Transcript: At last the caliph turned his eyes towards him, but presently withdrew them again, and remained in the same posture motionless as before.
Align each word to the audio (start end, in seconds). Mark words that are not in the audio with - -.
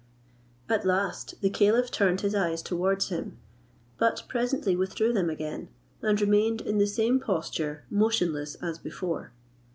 At 0.67 0.83
last 0.83 1.39
the 1.41 1.49
caliph 1.51 1.91
turned 1.91 2.21
his 2.21 2.33
eyes 2.33 2.63
towards 2.63 3.09
him, 3.09 3.37
but 3.99 4.23
presently 4.27 4.75
withdrew 4.75 5.13
them 5.13 5.29
again, 5.29 5.67
and 6.01 6.19
remained 6.19 6.59
in 6.61 6.79
the 6.79 6.87
same 6.87 7.19
posture 7.19 7.83
motionless 7.87 8.55
as 8.63 8.79
before. 8.79 9.31